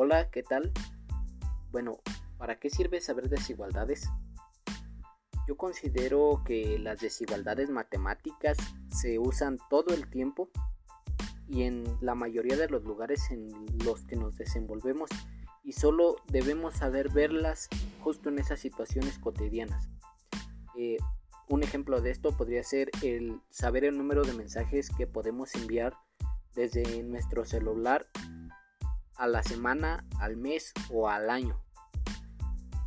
[0.00, 0.70] Hola, ¿qué tal?
[1.72, 1.98] Bueno,
[2.36, 4.08] ¿para qué sirve saber desigualdades?
[5.48, 8.56] Yo considero que las desigualdades matemáticas
[8.92, 10.50] se usan todo el tiempo
[11.48, 13.48] y en la mayoría de los lugares en
[13.84, 15.10] los que nos desenvolvemos
[15.64, 17.68] y solo debemos saber verlas
[18.00, 19.88] justo en esas situaciones cotidianas.
[20.76, 20.98] Eh,
[21.48, 25.96] un ejemplo de esto podría ser el saber el número de mensajes que podemos enviar
[26.54, 28.06] desde nuestro celular
[29.18, 31.60] a la semana, al mes o al año.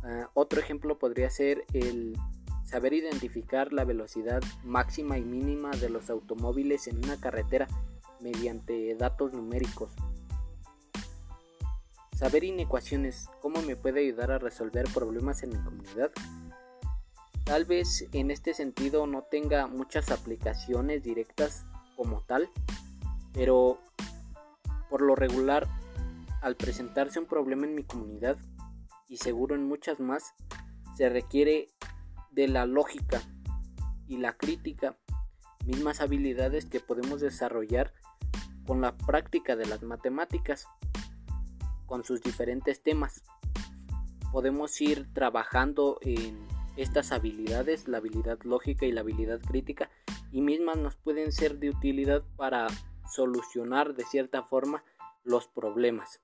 [0.02, 2.18] Ah, otro ejemplo podría ser el
[2.64, 7.68] saber identificar la velocidad máxima y mínima de los automóviles en una carretera
[8.20, 9.92] mediante datos numéricos.
[12.16, 16.12] Saber inecuaciones, ¿cómo me puede ayudar a resolver problemas en mi comunidad?
[17.44, 22.48] Tal vez en este sentido no tenga muchas aplicaciones directas como tal,
[23.34, 23.78] pero
[24.88, 25.68] por lo regular
[26.42, 28.36] al presentarse un problema en mi comunidad
[29.08, 30.34] y seguro en muchas más,
[30.96, 31.68] se requiere
[32.32, 33.22] de la lógica
[34.08, 34.98] y la crítica,
[35.64, 37.94] mismas habilidades que podemos desarrollar
[38.66, 40.66] con la práctica de las matemáticas,
[41.86, 43.22] con sus diferentes temas.
[44.32, 49.90] Podemos ir trabajando en estas habilidades, la habilidad lógica y la habilidad crítica,
[50.32, 52.66] y mismas nos pueden ser de utilidad para
[53.08, 54.82] solucionar de cierta forma
[55.22, 56.20] los problemas.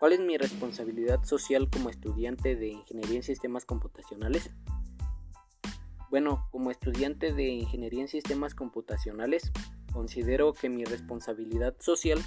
[0.00, 4.50] ¿Cuál es mi responsabilidad social como estudiante de Ingeniería en Sistemas Computacionales?
[6.10, 9.52] Bueno, como estudiante de Ingeniería en Sistemas Computacionales,
[9.92, 12.18] considero que mi responsabilidad social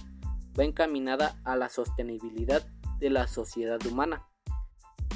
[0.58, 2.66] va encaminada a la sostenibilidad
[3.00, 4.26] de la sociedad humana,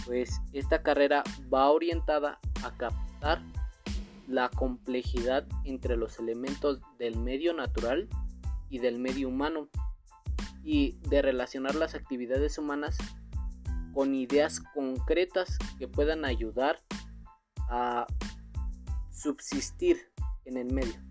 [0.06, 3.42] pues esta carrera va orientada a captar
[4.28, 8.08] la complejidad entre los elementos del medio natural
[8.70, 9.68] y del medio humano
[10.64, 12.98] y de relacionar las actividades humanas
[13.94, 16.80] con ideas concretas que puedan ayudar
[17.70, 18.06] a
[19.12, 20.12] subsistir
[20.46, 21.11] en el medio.